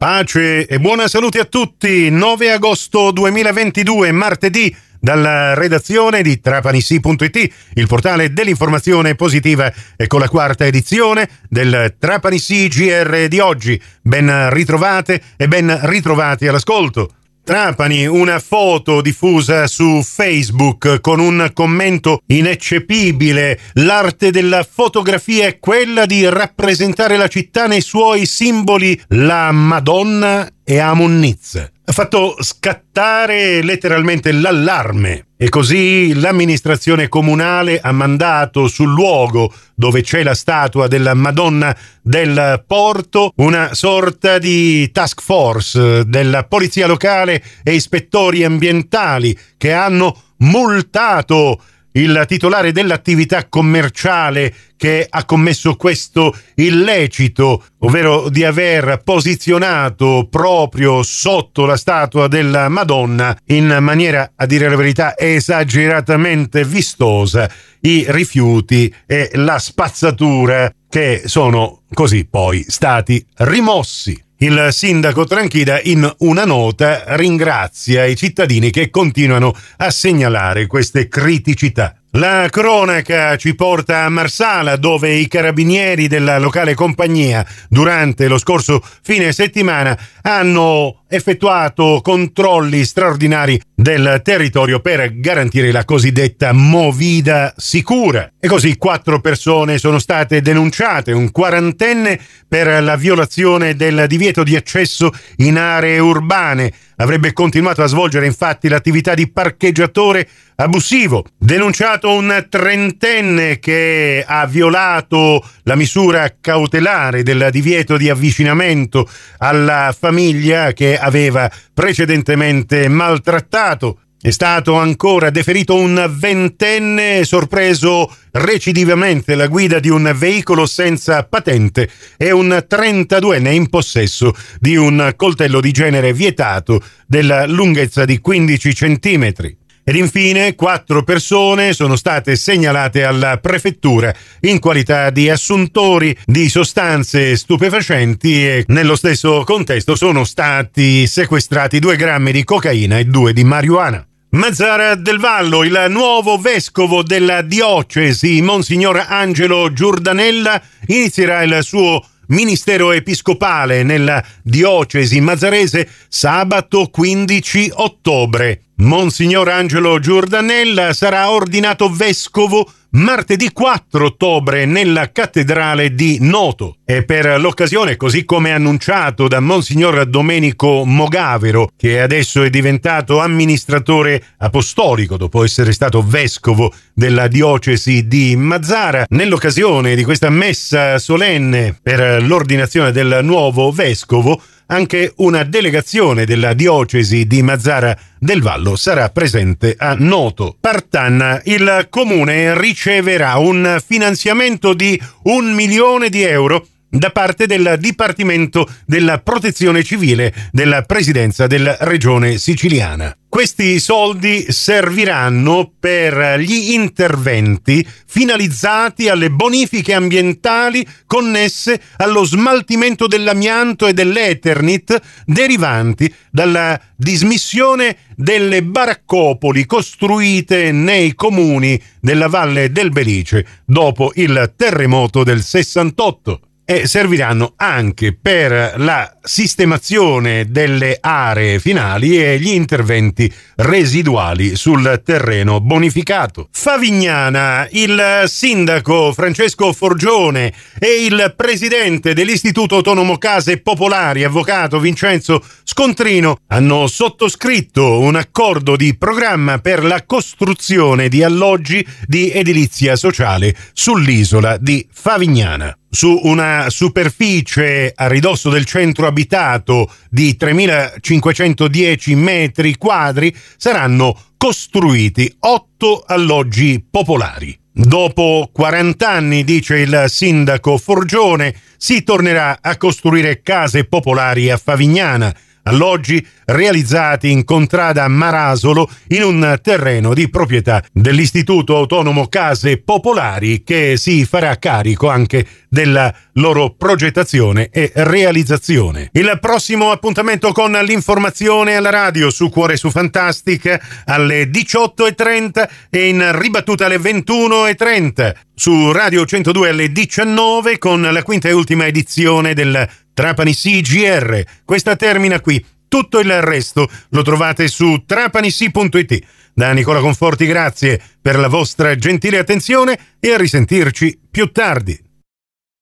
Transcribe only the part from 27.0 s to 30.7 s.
la città nei suoi simboli, la Madonna